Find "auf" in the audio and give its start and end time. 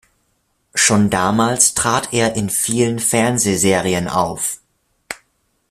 4.07-4.59